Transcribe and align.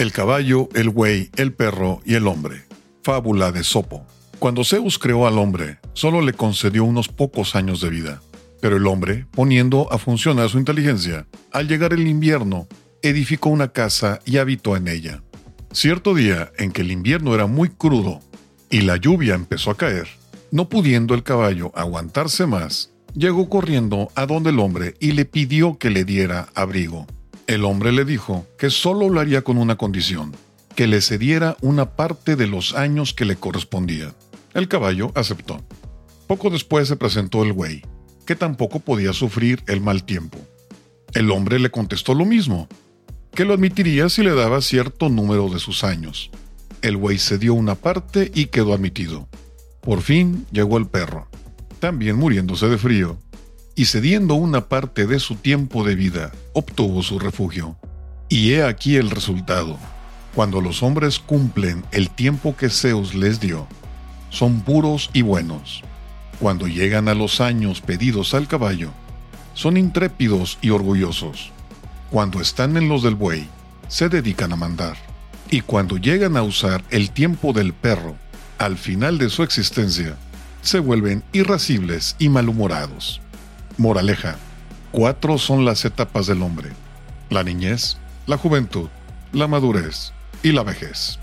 El 0.00 0.12
caballo, 0.12 0.70
el 0.74 0.88
buey, 0.88 1.28
el 1.36 1.52
perro 1.52 2.00
y 2.06 2.14
el 2.14 2.26
hombre. 2.26 2.64
Fábula 3.02 3.52
de 3.52 3.62
Sopo. 3.62 4.06
Cuando 4.38 4.64
Zeus 4.64 4.98
creó 4.98 5.26
al 5.26 5.36
hombre, 5.36 5.78
solo 5.92 6.22
le 6.22 6.32
concedió 6.32 6.84
unos 6.84 7.08
pocos 7.08 7.54
años 7.54 7.82
de 7.82 7.90
vida. 7.90 8.22
Pero 8.62 8.78
el 8.78 8.86
hombre, 8.86 9.26
poniendo 9.30 9.92
a 9.92 9.98
funcionar 9.98 10.48
su 10.48 10.58
inteligencia, 10.58 11.26
al 11.52 11.68
llegar 11.68 11.92
el 11.92 12.08
invierno, 12.08 12.66
edificó 13.02 13.50
una 13.50 13.72
casa 13.72 14.20
y 14.24 14.38
habitó 14.38 14.74
en 14.74 14.88
ella. 14.88 15.22
Cierto 15.70 16.14
día 16.14 16.50
en 16.56 16.72
que 16.72 16.80
el 16.80 16.92
invierno 16.92 17.34
era 17.34 17.44
muy 17.44 17.68
crudo 17.68 18.20
y 18.70 18.80
la 18.80 18.96
lluvia 18.96 19.34
empezó 19.34 19.70
a 19.70 19.76
caer, 19.76 20.08
no 20.50 20.70
pudiendo 20.70 21.12
el 21.12 21.24
caballo 21.24 21.72
aguantarse 21.74 22.46
más, 22.46 22.90
llegó 23.14 23.50
corriendo 23.50 24.08
a 24.14 24.24
donde 24.24 24.48
el 24.48 24.60
hombre 24.60 24.94
y 24.98 25.12
le 25.12 25.26
pidió 25.26 25.76
que 25.76 25.90
le 25.90 26.06
diera 26.06 26.48
abrigo. 26.54 27.06
El 27.50 27.64
hombre 27.64 27.90
le 27.90 28.04
dijo 28.04 28.46
que 28.56 28.70
solo 28.70 29.08
lo 29.08 29.18
haría 29.18 29.42
con 29.42 29.58
una 29.58 29.74
condición, 29.74 30.36
que 30.76 30.86
le 30.86 31.00
cediera 31.00 31.56
una 31.62 31.96
parte 31.96 32.36
de 32.36 32.46
los 32.46 32.76
años 32.76 33.12
que 33.12 33.24
le 33.24 33.34
correspondía. 33.34 34.14
El 34.54 34.68
caballo 34.68 35.10
aceptó. 35.16 35.60
Poco 36.28 36.50
después 36.50 36.86
se 36.86 36.94
presentó 36.94 37.42
el 37.42 37.52
güey, 37.52 37.82
que 38.24 38.36
tampoco 38.36 38.78
podía 38.78 39.12
sufrir 39.12 39.64
el 39.66 39.80
mal 39.80 40.04
tiempo. 40.04 40.38
El 41.12 41.32
hombre 41.32 41.58
le 41.58 41.72
contestó 41.72 42.14
lo 42.14 42.24
mismo, 42.24 42.68
que 43.34 43.44
lo 43.44 43.52
admitiría 43.52 44.08
si 44.10 44.22
le 44.22 44.32
daba 44.32 44.60
cierto 44.60 45.08
número 45.08 45.48
de 45.48 45.58
sus 45.58 45.82
años. 45.82 46.30
El 46.82 46.96
güey 46.98 47.18
cedió 47.18 47.54
una 47.54 47.74
parte 47.74 48.30
y 48.32 48.46
quedó 48.46 48.74
admitido. 48.74 49.28
Por 49.80 50.02
fin 50.02 50.46
llegó 50.52 50.78
el 50.78 50.86
perro, 50.86 51.26
también 51.80 52.14
muriéndose 52.14 52.68
de 52.68 52.78
frío, 52.78 53.18
y 53.80 53.86
cediendo 53.86 54.34
una 54.34 54.68
parte 54.68 55.06
de 55.06 55.18
su 55.18 55.36
tiempo 55.36 55.84
de 55.84 55.94
vida, 55.94 56.32
obtuvo 56.52 57.02
su 57.02 57.18
refugio. 57.18 57.78
Y 58.28 58.52
he 58.52 58.62
aquí 58.62 58.96
el 58.96 59.08
resultado. 59.08 59.78
Cuando 60.34 60.60
los 60.60 60.82
hombres 60.82 61.18
cumplen 61.18 61.82
el 61.90 62.10
tiempo 62.10 62.54
que 62.54 62.68
Zeus 62.68 63.14
les 63.14 63.40
dio, 63.40 63.66
son 64.28 64.60
puros 64.60 65.08
y 65.14 65.22
buenos. 65.22 65.82
Cuando 66.40 66.66
llegan 66.66 67.08
a 67.08 67.14
los 67.14 67.40
años 67.40 67.80
pedidos 67.80 68.34
al 68.34 68.48
caballo, 68.48 68.90
son 69.54 69.78
intrépidos 69.78 70.58
y 70.60 70.68
orgullosos. 70.68 71.50
Cuando 72.10 72.42
están 72.42 72.76
en 72.76 72.86
los 72.86 73.02
del 73.02 73.14
buey, 73.14 73.48
se 73.88 74.10
dedican 74.10 74.52
a 74.52 74.56
mandar. 74.56 74.98
Y 75.50 75.62
cuando 75.62 75.96
llegan 75.96 76.36
a 76.36 76.42
usar 76.42 76.84
el 76.90 77.12
tiempo 77.12 77.54
del 77.54 77.72
perro, 77.72 78.14
al 78.58 78.76
final 78.76 79.16
de 79.16 79.30
su 79.30 79.42
existencia, 79.42 80.18
se 80.60 80.80
vuelven 80.80 81.24
irascibles 81.32 82.14
y 82.18 82.28
malhumorados. 82.28 83.22
Moraleja. 83.80 84.36
Cuatro 84.92 85.38
son 85.38 85.64
las 85.64 85.86
etapas 85.86 86.26
del 86.26 86.42
hombre. 86.42 86.68
La 87.30 87.42
niñez, 87.42 87.96
la 88.26 88.36
juventud, 88.36 88.90
la 89.32 89.46
madurez 89.46 90.12
y 90.42 90.52
la 90.52 90.62
vejez. 90.62 91.18